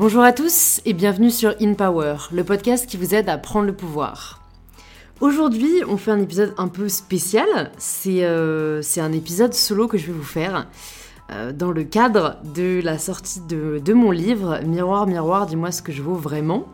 [0.00, 3.66] Bonjour à tous et bienvenue sur In Power, le podcast qui vous aide à prendre
[3.66, 4.40] le pouvoir.
[5.20, 7.70] Aujourd'hui, on fait un épisode un peu spécial.
[7.76, 10.66] C'est euh, un épisode solo que je vais vous faire
[11.30, 15.82] euh, dans le cadre de la sortie de, de, mon livre Miroir, miroir, dis-moi ce
[15.82, 16.66] que je vaux vraiment.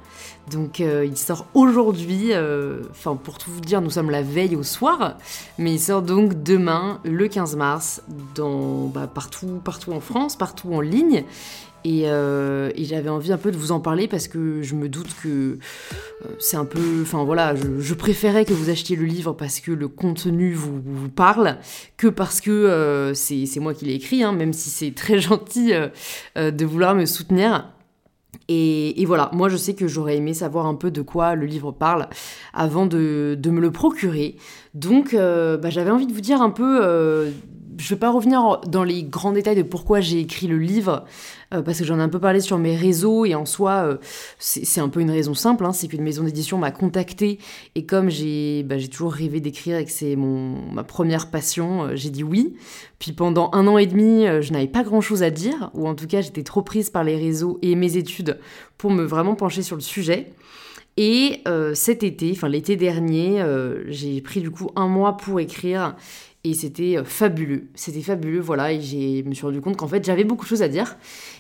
[0.50, 4.54] Donc euh, il sort aujourd'hui, euh, enfin pour tout vous dire, nous sommes la veille
[4.54, 5.16] au soir,
[5.58, 8.02] mais il sort donc demain, le 15 mars,
[8.34, 11.24] dans, bah, partout, partout en France, partout en ligne.
[11.86, 15.07] Euh, et, j'avais envie un peu de vous en parler parce que je me doute
[15.22, 15.58] que
[16.40, 17.02] c'est un peu.
[17.02, 21.58] Enfin voilà, je, préférais que vous achetiez le livre parce que le contenu vous, parle
[21.96, 25.72] que parce que c'est moi qui l'ai écrit, hein, même si c'est très gentil
[26.35, 27.71] de vouloir me soutenir.
[28.49, 31.72] Et, voilà, moi je sais que j'aurais aimé savoir un peu de quoi le livre
[31.72, 32.08] parle
[32.55, 34.36] avant de, me le procurer.
[34.75, 37.30] Donc euh, bah, j'avais envie de vous dire un peu euh,
[37.78, 41.05] je vais pas revenir dans les grands détails de pourquoi j'ai écrit le livre,
[41.55, 43.96] euh, parce que j'en ai un peu parlé sur mes réseaux, et en soi, euh,
[44.38, 47.38] c'est un peu une raison simple, hein, c'est qu'une maison d'édition m'a contacté,
[47.74, 52.10] et comme j'ai bah, toujours rêvé d'écrire et que c'est ma première passion, euh, j'ai
[52.10, 52.56] dit oui.
[52.98, 56.06] Puis pendant un an et demi, je n'avais pas grand-chose à dire, ou en tout
[56.06, 58.38] cas j'étais trop prise par les réseaux et mes études
[58.78, 60.32] pour me vraiment pencher sur le sujet.
[60.97, 61.42] Et
[61.74, 63.44] cet été, enfin l'été dernier,
[63.88, 65.94] j'ai pris du coup un mois pour écrire
[66.50, 67.69] et c'était euh, fabuleux.
[67.75, 68.72] C'était fabuleux, voilà.
[68.72, 70.97] Et je me suis rendu compte qu'en fait, j'avais beaucoup de choses à dire.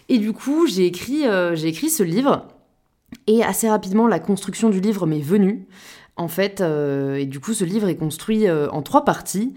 [0.08, 2.46] Et du coup, j'ai écrit, euh, j'ai écrit ce livre.
[3.26, 5.66] Et assez rapidement, la construction du livre m'est venue.
[6.18, 9.54] En fait, euh, et du coup, ce livre est construit en trois parties.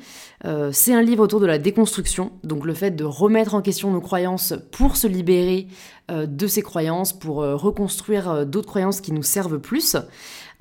[0.72, 4.02] c'est un livre autour de la déconstruction, donc le fait de remettre en question nos
[4.02, 5.67] croyances pour se libérer
[6.09, 9.95] de ces croyances, pour reconstruire d'autres croyances qui nous servent plus.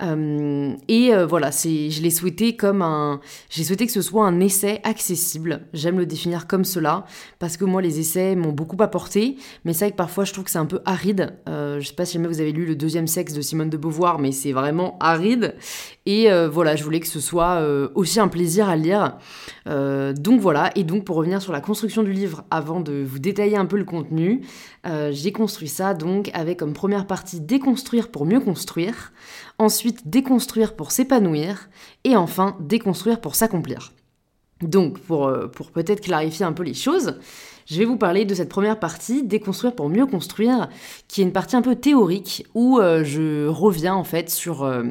[0.01, 3.19] Euh, et euh, voilà, je l'ai souhaité comme un,
[3.49, 5.61] j'ai souhaité que ce soit un essai accessible.
[5.73, 7.05] J'aime le définir comme cela
[7.39, 10.45] parce que moi les essais m'ont beaucoup apporté, mais c'est vrai que parfois je trouve
[10.45, 11.33] que c'est un peu aride.
[11.79, 13.77] Euh, je sais pas si jamais vous avez lu le deuxième sexe de Simone de
[13.77, 15.55] Beauvoir, mais c'est vraiment aride.
[16.05, 17.61] Et euh, voilà, je voulais que ce soit
[17.95, 19.17] aussi un plaisir à lire.
[19.65, 23.57] donc voilà, et donc pour revenir sur la construction du livre, avant de vous détailler
[23.57, 24.41] un peu le contenu,
[25.11, 29.11] j'ai construit ça donc avec comme première partie déconstruire pour mieux construire
[29.59, 31.69] ensuite déconstruire pour s'épanouir,
[32.05, 33.91] et enfin déconstruire pour s'accomplir.
[34.61, 37.15] Donc, pour, euh, pour peut-être clarifier un peu les choses,
[37.65, 40.69] je vais vous parler de cette première partie, déconstruire pour mieux construire,
[41.07, 44.83] qui est une partie un peu théorique, où euh, je reviens en fait sur euh,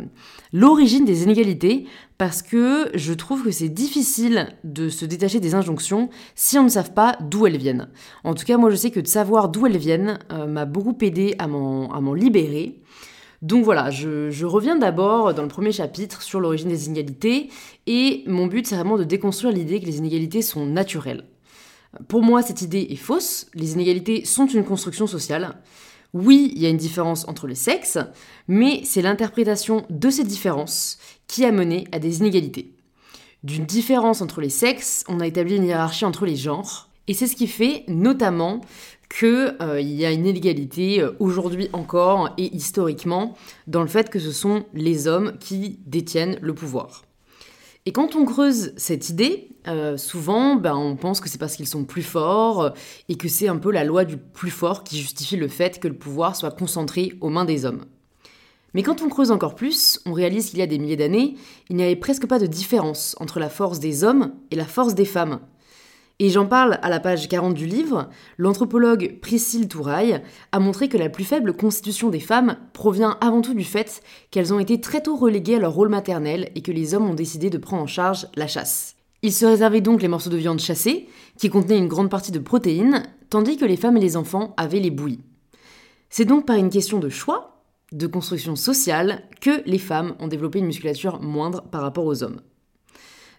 [0.52, 1.86] l'origine des inégalités,
[2.16, 6.68] parce que je trouve que c'est difficile de se détacher des injonctions si on ne
[6.68, 7.88] sait pas d'où elles viennent.
[8.24, 10.18] En tout cas, moi je sais que de savoir d'où elles viennent
[10.48, 12.80] m'a beaucoup aidé à m'en libérer.
[13.40, 17.50] Donc voilà, je, reviens d'abord dans le premier chapitre sur l'origine des inégalités,
[17.86, 21.24] et mon but c'est vraiment de déconstruire l'idée que les inégalités sont naturelles.
[22.08, 25.56] Pour moi, cette idée est fausse, les inégalités sont une construction sociale.
[26.12, 27.98] Oui, il y a une différence entre les sexes,
[28.48, 30.98] mais c'est l'interprétation de ces différences
[31.28, 32.74] qui a mené à des inégalités.
[33.44, 37.26] D'une différence entre les sexes, on a établi une hiérarchie entre les genres, et c'est
[37.26, 38.60] ce qui fait notamment
[39.08, 43.34] qu'il euh, y a une inégalité euh, aujourd'hui encore et historiquement
[43.66, 47.02] dans le fait que ce sont les hommes qui détiennent le pouvoir.
[47.86, 51.66] Et quand on creuse cette idée, euh, souvent ben, on pense que c'est parce qu'ils
[51.66, 52.74] sont plus forts
[53.08, 55.88] et que c'est un peu la loi du plus fort qui justifie le fait que
[55.88, 57.86] le pouvoir soit concentré aux mains des hommes.
[58.74, 61.36] Mais quand on creuse encore plus, on réalise qu'il y a des milliers d'années,
[61.70, 64.94] il n'y avait presque pas de différence entre la force des hommes et la force
[64.94, 65.40] des femmes.
[66.20, 68.08] Et j'en parle à la page 40 du livre,
[68.38, 70.20] l'anthropologue Priscille Touraille
[70.50, 74.02] a montré que la plus faible constitution des femmes provient avant tout du fait
[74.32, 77.14] qu'elles ont été très tôt reléguées à leur rôle maternel et que les hommes ont
[77.14, 78.96] décidé de prendre en charge la chasse.
[79.22, 82.38] Ils se réservaient donc les morceaux de viande chassés, qui contenaient une grande partie de
[82.40, 85.22] protéines, tandis que les femmes et les enfants avaient les bouillies.
[86.10, 87.62] C'est donc par une question de choix,
[87.92, 92.40] de construction sociale, que les femmes ont développé une musculature moindre par rapport aux hommes.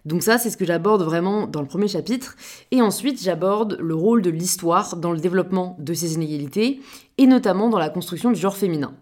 [0.04, 2.36] Donc ça, c'est ce que j'aborde vraiment dans le premier chapitre.
[2.70, 6.80] Et ensuite, j'aborde le rôle de l'histoire dans le développement de ces inégalités,
[7.18, 8.94] et notamment dans la construction du genre féminin.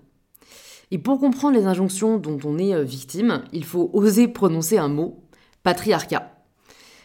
[0.91, 4.89] Et pour comprendre les injonctions dont on est euh, victime, il faut oser prononcer un
[4.89, 5.23] mot,
[5.63, 6.33] patriarcat.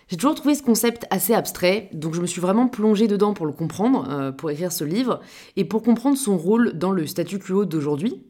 [0.08, 3.46] J'ai toujours trouvé ce concept assez abstrait, donc je me suis vraiment plongée dedans pour
[3.46, 5.22] le comprendre, euh, pour écrire ce livre,
[5.56, 8.24] et pour comprendre son rôle dans le statu quo d'aujourd'hui,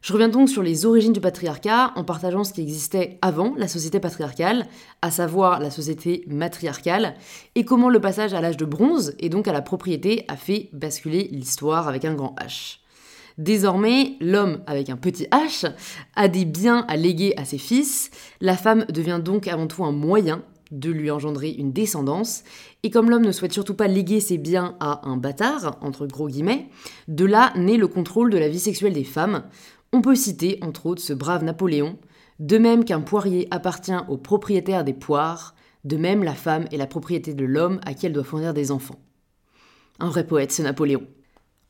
[0.00, 3.68] je reviens donc sur les origines du patriarcat en partageant ce qui existait avant la
[3.68, 4.66] société patriarcale,
[5.02, 7.14] à savoir la société matriarcale,
[7.54, 10.70] et comment le passage à l'âge de bronze et donc à la propriété a fait
[10.72, 12.78] basculer l'histoire avec un grand H.
[13.36, 15.70] Désormais, l'homme avec un petit H
[16.16, 18.10] a des biens à léguer à ses fils,
[18.40, 22.42] la femme devient donc avant tout un moyen de lui engendrer une descendance,
[22.82, 26.28] et comme l'homme ne souhaite surtout pas léguer ses biens à un bâtard, entre gros
[26.28, 26.68] guillemets,
[27.08, 29.42] de là naît le contrôle de la vie sexuelle des femmes.
[29.92, 31.98] On peut citer, entre autres, ce brave Napoléon,
[32.38, 35.54] de même qu'un poirier appartient au propriétaire des poires,
[35.84, 38.70] de même la femme est la propriété de l'homme à qui elle doit fournir des
[38.70, 39.00] enfants.
[39.98, 41.02] Un vrai poète, ce Napoléon.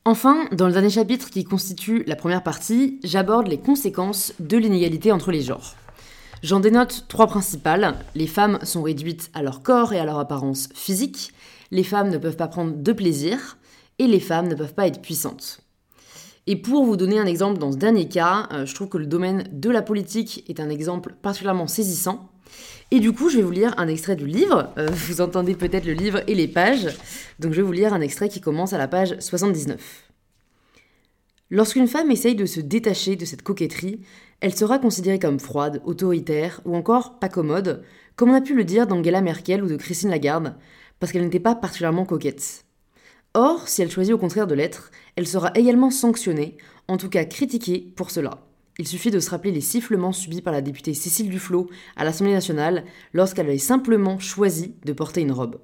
[0.05, 5.11] Enfin, dans le dernier chapitre qui constitue la première partie, j'aborde les conséquences de l'inégalité
[5.11, 5.75] entre les genres.
[6.43, 7.95] J'en dénote trois principales.
[8.15, 11.33] Les femmes sont réduites à leur corps et à leur apparence physique,
[11.71, 13.57] les femmes ne peuvent pas prendre de plaisir,
[13.99, 15.61] et les femmes ne peuvent pas être puissantes.
[16.47, 19.05] Et pour vous donner un exemple dans ce dernier cas, euh, je trouve que le
[19.05, 22.31] domaine de la politique est un exemple particulièrement saisissant.
[22.89, 24.73] Et du coup, je vais vous lire un extrait du livre.
[24.77, 26.87] Euh, vous entendez peut-être le livre et les pages.
[27.39, 30.11] Donc je vais vous lire un extrait qui commence à la page 79.
[31.51, 34.01] Lorsqu'une femme essaye de se détacher de cette coquetterie,
[34.39, 37.83] elle sera considérée comme froide, autoritaire ou encore pas commode,
[38.15, 40.55] comme on a pu le dire d'Angela Merkel ou de Christine Lagarde,
[40.99, 42.65] parce qu'elle n'était pas particulièrement coquette.
[43.33, 46.57] Or, si elle choisit au contraire de l'être, elle sera également sanctionnée,
[46.89, 48.45] en tout cas critiquée pour cela.
[48.77, 52.33] Il suffit de se rappeler les sifflements subis par la députée Cécile Duflot à l'Assemblée
[52.33, 52.83] nationale
[53.13, 55.61] lorsqu'elle avait simplement choisi de porter une robe.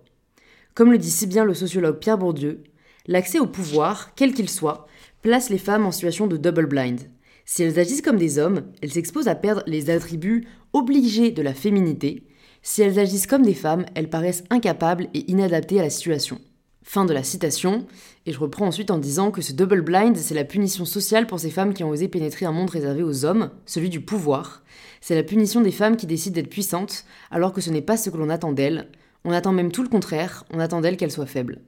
[0.76, 2.64] Comme le dit si bien le sociologue Pierre Bourdieu,
[3.06, 4.88] l'accès au pouvoir, quel qu'il soit,
[5.22, 7.02] place les femmes en situation de double blind.
[7.44, 11.54] Si elles agissent comme des hommes, elles s'exposent à perdre les attributs obligés de la
[11.54, 12.24] féminité.
[12.62, 16.40] Si elles agissent comme des femmes, elles paraissent incapables et inadaptées à la situation.
[16.90, 17.86] Fin de la citation,
[18.26, 21.38] et je reprends ensuite en disant que ce double blind, c'est la punition sociale pour
[21.38, 24.64] ces femmes qui ont osé pénétrer un monde réservé aux hommes, celui du pouvoir.
[25.02, 28.10] C'est la punition des femmes qui décident d'être puissantes, alors que ce n'est pas ce
[28.10, 28.88] que l'on attend d'elles.
[29.26, 31.60] On attend même tout le contraire, on attend d'elles qu'elles soient faibles.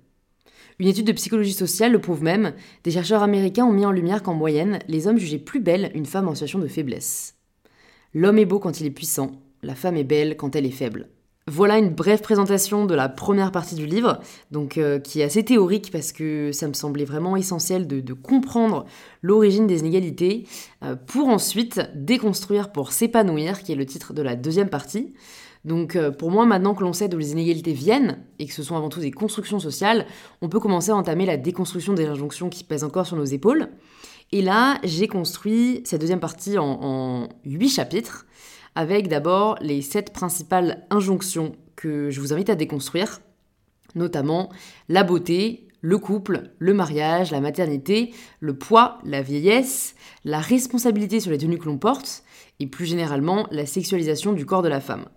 [0.80, 2.54] Une étude de psychologie sociale le prouve même,
[2.86, 6.06] des chercheurs américains ont mis en lumière qu'en moyenne, les hommes jugeaient plus belle une
[6.06, 7.36] femme en situation de faiblesse.
[8.14, 9.32] L'homme est beau quand il est puissant,
[9.64, 11.10] la femme est belle quand elle est faible.
[11.52, 14.20] Voilà une brève présentation de la première partie du livre,
[14.52, 18.86] donc euh, qui est assez théorique parce que ça me semblait vraiment essentiel de, comprendre
[19.24, 20.46] l'origine des inégalités
[20.84, 25.16] euh, pour ensuite déconstruire pour s'épanouir, qui est le titre de la deuxième partie.
[25.66, 28.62] Donc euh, pour moi, maintenant que l'on sait d'où les inégalités viennent, et que ce
[28.62, 30.06] sont avant tout des constructions sociales,
[30.42, 33.70] on peut commencer à entamer la déconstruction des injonctions qui pèsent encore sur nos épaules.
[34.32, 38.28] Et là, j'ai construit cette deuxième partie en huit chapitres,
[38.80, 43.20] avec d'abord les sept principales injonctions que je vous invite à déconstruire,
[43.94, 44.50] notamment
[44.88, 51.30] la beauté, le couple, le mariage, la maternité, le poids, la vieillesse, la responsabilité sur
[51.30, 52.24] les tenues que l'on porte,
[52.62, 55.08] et plus généralement la sexualisation du corps de la femme.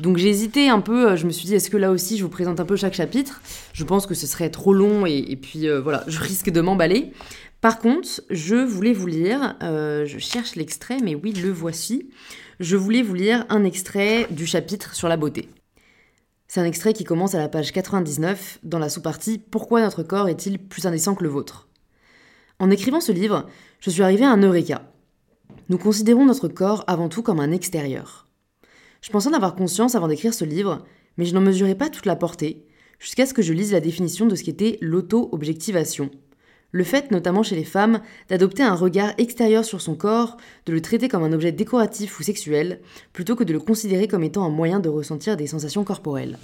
[0.00, 2.24] Donc j'ai hésité un peu, euh, je me suis dit est-ce que là aussi je
[2.24, 3.40] vous présente un peu chaque chapitre?
[3.72, 7.12] Je pense que ce serait trop long et, puis euh, voilà, je risque de m'emballer.
[7.64, 12.10] Par contre, je voulais vous lire, euh, je cherche l'extrait, mais oui, le voici.
[12.60, 15.48] Je voulais vous lire un extrait du chapitre sur la beauté.
[16.46, 20.28] C'est un extrait qui commence à la page 99 dans la sous-partie Pourquoi notre corps
[20.28, 21.70] est-il plus indécent que le vôtre?
[22.58, 23.46] En écrivant ce livre,
[23.80, 24.92] je suis arrivé à un eureka.
[25.70, 28.28] Nous considérons notre corps avant tout comme un extérieur.
[29.00, 30.84] Je pensais en avoir conscience avant d'écrire ce livre,
[31.16, 32.66] mais je n'en mesurais pas toute la portée,
[32.98, 36.10] jusqu'à ce que je lise la définition de ce qu'était l'auto-objectivation.
[36.74, 40.36] Le fait, notamment chez les femmes, d'adopter un regard extérieur sur son corps,
[40.66, 42.80] de le traiter comme un objet décoratif ou sexuel,
[43.12, 46.36] plutôt que de le considérer comme étant un moyen de ressentir des sensations corporelles.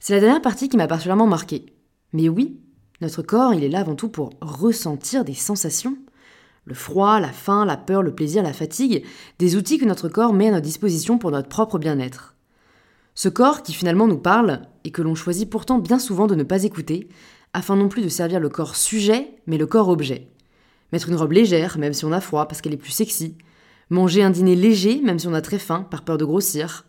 [0.00, 1.66] C'est la dernière partie qui m'a particulièrement marquée.
[2.12, 2.58] Mais oui,
[3.00, 5.96] notre corps, il est là avant tout pour ressentir des sensations.
[6.64, 9.04] Le froid, la faim, la peur, le plaisir, la fatigue,
[9.38, 12.34] des outils que notre corps met à notre disposition pour notre propre bien-être.
[13.14, 16.42] Ce corps qui finalement nous parle, et que l'on choisit pourtant bien souvent de ne
[16.42, 17.08] pas écouter,
[17.52, 20.28] afin non plus de servir le corps sujet, mais le corps objet.
[20.92, 23.36] Mettre une robe légère, même si on a froid, parce qu'elle est plus sexy.
[23.90, 26.84] Manger un dîner léger, même si on a très faim, par peur de grossir.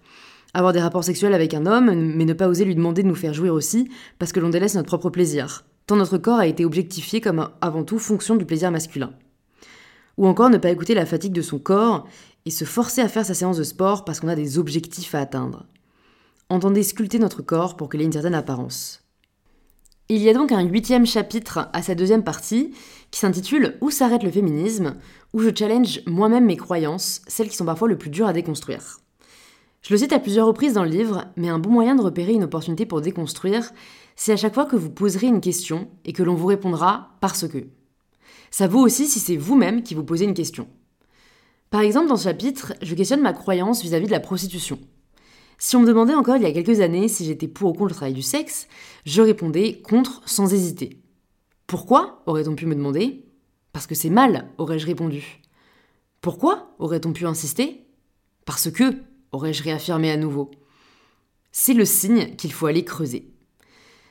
[0.53, 3.15] Avoir des rapports sexuels avec un homme, mais ne pas oser lui demander de nous
[3.15, 3.89] faire jouir aussi,
[4.20, 5.65] parce que l'on délaisse notre propre plaisir.
[5.88, 9.13] Tant notre corps a été objectifié comme avant tout fonction du plaisir masculin.
[10.18, 12.08] Ou encore ne pas écouter la fatigue de son corps
[12.46, 15.20] et se forcer à faire sa séance de sport parce qu'on a des objectifs à
[15.20, 15.65] atteindre.
[16.50, 19.00] Entendez sculpter notre corps pour qu'il ait une certaine apparence.
[20.13, 22.74] Il y a donc un huitième chapitre à sa deuxième partie
[23.12, 24.98] qui s'intitule Où s'arrête le féminisme?
[25.32, 29.00] où je challenge moi-même mes croyances, celles qui sont parfois le plus dures à déconstruire.
[29.82, 32.34] Je le cite à plusieurs reprises dans le livre, mais un bon moyen de repérer
[32.34, 33.72] une opportunité pour déconstruire,
[34.18, 37.48] c'est à chaque fois que vous poserez une question et que l'on vous répondra parce
[37.48, 37.68] que.
[38.50, 40.68] Ça vaut aussi si c'est vous-même qui vous posez une question.
[41.70, 44.77] Par exemple, dans ce chapitre, je questionne ma croyance vis-à-vis de la prostitution.
[45.63, 47.89] Si on me demandait encore il y a quelques années si j'étais pour ou contre
[47.89, 48.68] le travail du sexe,
[49.06, 51.00] je répondais contre sans hésiter.
[51.68, 53.25] Pourquoi aurait-on pu me demander?
[53.72, 55.39] Parce que c'est mal, aurais-je répondu.
[56.20, 57.86] Pourquoi aurait-on pu insister?
[58.44, 60.50] Parce que, aurais-je réaffirmé à nouveau?
[61.51, 63.32] c'est le signe qu'il faut aller creuser.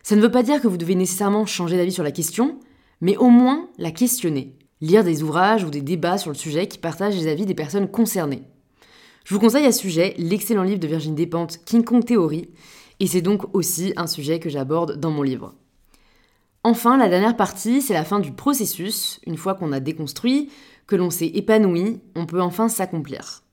[0.05, 2.61] Ça ne veut pas dire que vous devez nécessairement changer d'avis sur la question,
[3.01, 4.57] mais au moins la questionner.
[4.81, 7.91] Lire des ouvrages ou des débats sur le sujet qui partagent les avis des personnes
[7.91, 8.45] concernées.
[9.31, 12.51] Je vous conseille à ce sujet l'excellent livre de Virginie Despentes, King Kong Theory,
[12.99, 15.55] et c'est donc aussi un sujet que j'aborde dans mon livre.
[16.65, 19.21] Enfin, la dernière partie, c'est la fin du processus.
[19.29, 20.51] Une fois qu'on a déconstruit,
[20.89, 23.45] que l'on s'est épanoui, on peut enfin s'accomplir.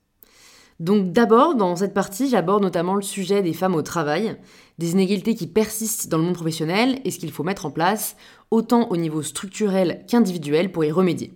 [0.79, 4.35] Donc d'abord, dans cette partie, j'aborde notamment le sujet des femmes au travail,
[4.79, 8.15] des inégalités qui persistent dans le monde professionnel et ce qu'il faut mettre en place,
[8.49, 11.35] autant au niveau structurel qu'individuel, pour y remédier.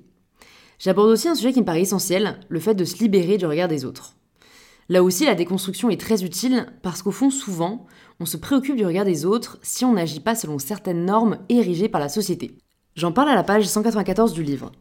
[0.79, 3.67] J'aborde aussi un sujet qui me paraît essentiel, le fait de se libérer du regard
[3.67, 4.15] des autres.
[4.89, 7.85] Là aussi, la déconstruction est très utile parce qu'au fond, souvent,
[8.19, 11.89] on se préoccupe du regard des autres si on n'agit pas selon certaines normes érigées
[11.89, 12.57] par la société.
[12.95, 14.71] J'en parle à la page 194 du livre.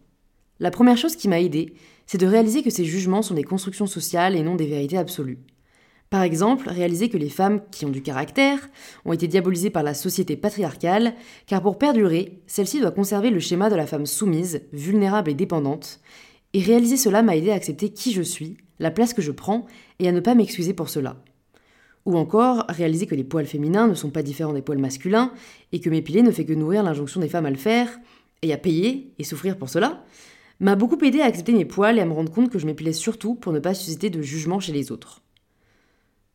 [0.59, 1.75] La première chose qui m'a aidé,
[2.07, 5.38] c'est de réaliser que ces jugements sont des constructions sociales et non des vérités absolues.
[6.11, 8.59] Par exemple, réaliser que les femmes qui ont du caractère
[9.04, 11.14] ont été diabolisées par la société patriarcale,
[11.47, 16.00] car pour perdurer, celle-ci doit conserver le schéma de la femme soumise, vulnérable et dépendante,
[16.52, 19.67] et réaliser cela m'a aidé à accepter qui je suis, la place que je prends,
[20.01, 21.23] et à ne pas m'excuser pour cela.
[22.07, 25.33] Ou encore, réaliser que les poils féminins ne sont pas différents des poils masculins,
[25.71, 27.89] et que m'épiler ne fait que nourrir l'injonction des femmes à le faire,
[28.43, 30.03] et à payer et souffrir pour cela,
[30.61, 32.93] m'a beaucoup aidé à accepter mes poils et à me rendre compte que je m'épilais
[32.93, 35.23] surtout pour ne pas susciter de jugement chez les autres.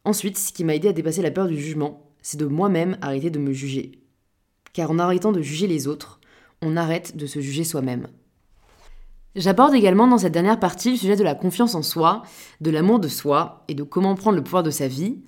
[0.03, 3.29] Ensuite, ce qui m'a aidé à dépasser la peur du jugement, c'est de moi-même arrêter
[3.29, 3.99] de me juger.
[4.73, 6.19] Car en arrêtant de juger les autres,
[6.61, 8.07] on arrête de se juger soi-même.
[9.35, 12.23] J'aborde également dans cette dernière partie le sujet de la confiance en soi,
[12.61, 15.19] de l'amour de soi et de comment prendre le pouvoir de sa vie.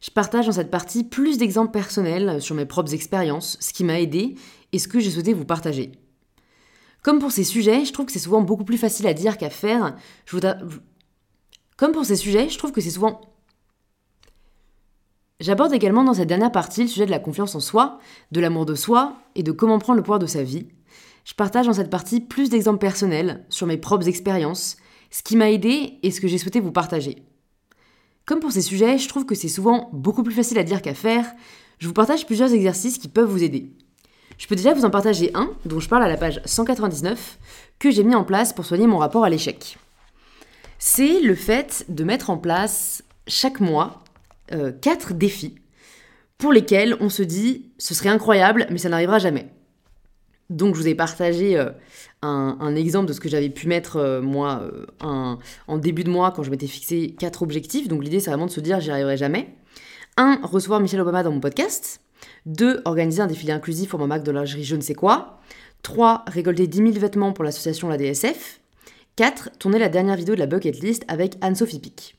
[0.00, 4.00] Je partage dans cette partie plus d'exemples personnels sur mes propres expériences, ce qui m'a
[4.00, 4.36] aidé
[4.72, 5.90] et ce que j'ai souhaité vous partager.
[7.02, 9.50] Comme pour ces sujets, je trouve que c'est souvent beaucoup plus facile à dire qu'à
[9.50, 9.96] faire.
[11.76, 13.20] Comme pour ces sujets, je trouve que c'est souvent...
[15.40, 17.98] J'aborde également dans cette dernière partie le sujet de la confiance en soi,
[18.32, 20.68] de l'amour de soi et de comment prendre le pouvoir de sa vie.
[21.26, 24.76] Je partage dans cette partie plus d'exemples personnels sur mes propres expériences,
[25.10, 27.16] ce qui m'a aidé et ce que j'ai souhaité vous partager.
[28.26, 30.94] Comme pour ces sujets, je trouve que c'est souvent beaucoup plus facile à dire qu'à
[30.94, 31.26] faire.
[31.80, 33.72] Je vous partage plusieurs exercices qui peuvent vous aider.
[34.38, 37.38] Je peux déjà vous en partager un, dont je parle à la page 199,
[37.80, 39.78] que j'ai mis en place pour soigner mon rapport à l'échec.
[40.78, 44.04] C'est le fait de mettre en place chaque mois
[44.52, 45.56] euh, quatre défis
[46.38, 49.55] pour lesquels on se dit ce serait incroyable, mais ça n'arrivera jamais.
[50.48, 51.70] Donc je vous ai partagé euh,
[52.22, 56.42] un, exemple de ce que j'avais pu mettre euh, moi en début de mois quand
[56.42, 57.88] je m'étais fixé quatre objectifs.
[57.88, 59.54] Donc l'idée c'est vraiment de se dire j'y arriverai jamais.
[60.16, 62.00] Un, recevoir Michel Obama dans mon podcast.
[62.46, 62.82] 2.
[62.84, 65.40] Organiser un défilé inclusif pour ma marque de lingerie je ne sais quoi.
[65.82, 66.24] 3.
[66.26, 68.60] Récolter 10 000 vêtements pour l'association La DSF.
[69.16, 69.50] 4.
[69.58, 72.16] Tourner la dernière vidéo de la bucket list avec Anne-Sophie Pic.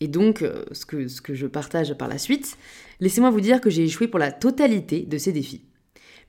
[0.00, 2.56] Et donc, euh, ce que je partage par la suite,
[3.00, 5.62] laissez-moi vous dire que j'ai échoué pour la totalité de ces défis.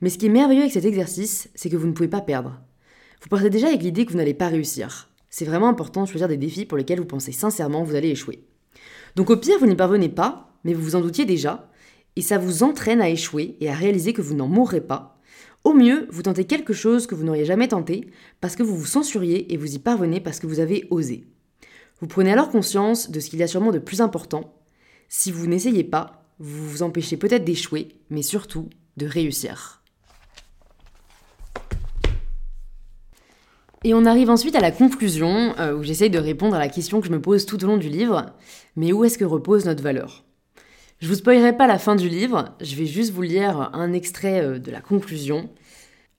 [0.04, 2.60] Mais ce qui est merveilleux avec cet exercice, c'est que vous ne pouvez pas perdre.
[3.22, 5.08] Vous partez déjà avec l'idée que vous n'allez pas réussir.
[5.30, 8.10] C'est vraiment important de choisir des défis pour lesquels vous pensez sincèrement que vous allez
[8.10, 8.44] échouer.
[9.16, 11.70] Donc au pire, vous n'y parvenez pas, mais vous vous en doutiez déjà,
[12.16, 15.22] et ça vous entraîne à échouer et à réaliser que vous n'en mourrez pas.
[15.64, 18.10] Au mieux, vous tentez quelque chose que vous n'auriez jamais tenté
[18.42, 21.24] parce que vous vous censuriez et vous y parvenez parce que vous avez osé.
[22.02, 24.52] Vous prenez alors conscience de ce qu'il y a sûrement de plus important.
[25.08, 28.68] Si vous n'essayez pas, vous vous empêchez peut-être d'échouer, mais surtout
[28.98, 29.80] de réussir.
[33.86, 37.02] Et on arrive ensuite à la conclusion, euh, où j'essaye de répondre à la question
[37.02, 38.32] que je me pose tout au long du livre,
[38.76, 40.24] mais où est-ce que repose notre valeur?
[41.00, 44.40] Je vous spoilerai pas la fin du livre, je vais juste vous lire un extrait
[44.40, 45.50] euh, de la conclusion.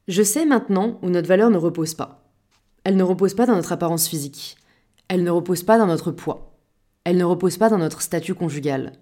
[0.07, 2.29] Je sais maintenant où notre valeur ne repose pas.
[2.83, 4.57] Elle ne repose pas dans notre apparence physique.
[5.07, 6.55] Elle ne repose pas dans notre poids.
[7.03, 8.93] Elle ne repose pas dans notre statut conjugal.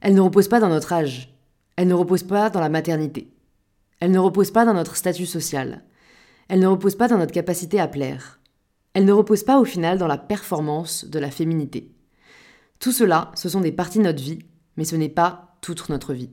[0.00, 1.34] Elle ne repose pas dans notre âge.
[1.74, 3.32] Elle ne repose pas dans la maternité.
[3.98, 5.82] Elle ne repose pas dans notre statut social.
[6.48, 8.40] Elle ne repose pas dans notre capacité à plaire.
[8.94, 11.92] Elle ne repose pas au final dans la performance de la féminité.
[12.80, 14.40] Tout cela, ce sont des parties de notre vie
[14.78, 16.30] mais ce n'est pas toute notre vie.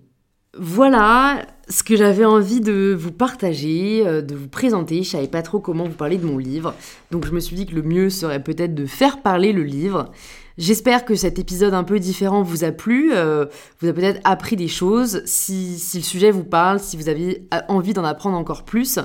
[0.58, 5.04] Voilà ce que j'avais envie de vous partager, euh, de vous présenter.
[5.04, 6.74] Je savais pas trop comment vous parler de mon livre,
[7.12, 10.12] donc je me suis dit que le mieux serait peut-être de faire parler le livre.
[10.58, 13.48] J'espère que cet épisode un peu différent vous a plu, euh,
[13.82, 15.22] vous a peut-être appris des choses.
[15.26, 19.00] Si, le sujet vous parle, si vous avez envie d'en apprendre encore plus,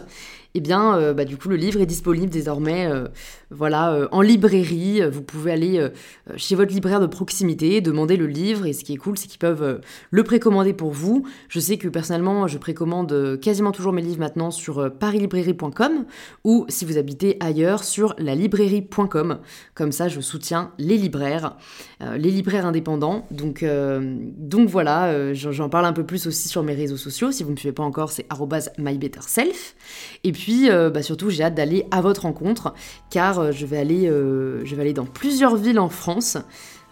[0.54, 2.90] eh bien, euh, bah, du coup, le livre est disponible désormais
[3.50, 5.02] voilà, euh, en librairie.
[5.10, 5.88] Vous pouvez aller euh,
[6.36, 8.66] chez votre libraire de proximité, demander le livre.
[8.66, 9.78] Et ce qui est cool, c'est qu'ils peuvent euh,
[10.10, 11.26] le précommander pour vous.
[11.48, 16.04] Je sais que personnellement, je précommande quasiment toujours mes livres maintenant sur parislibrairie.com
[16.44, 19.38] ou si vous habitez ailleurs sur lalibrairie.com.
[19.74, 21.56] Comme ça, je soutiens les libraires,
[22.00, 23.26] les libraires indépendants.
[23.30, 23.64] Donc,
[24.36, 27.32] donc voilà, j'en parle un peu plus aussi sur mes réseaux sociaux.
[27.32, 28.26] Si vous ne me suivez pas encore, c'est
[28.78, 29.74] mybetterself.
[30.24, 32.74] Et puis, bah, surtout, j'ai hâte d'aller à votre rencontre
[33.10, 36.36] car euh, je, vais aller, euh, je vais aller dans plusieurs villes en France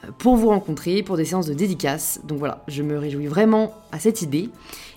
[0.05, 2.21] euh, pour vous rencontrer, pour des séances de dédicaces.
[2.25, 4.51] Donc voilà, je me réjouis vraiment à cette idée.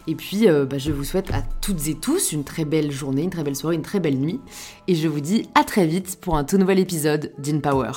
[0.08, 3.29] Et puis, bah, je vous souhaite à toutes et tous une très belle journée, une
[3.29, 4.39] très belle soirée, une très belle nuit.
[4.88, 7.91] Et je vous dis à très vite pour un tout nouvel épisode d'InPower.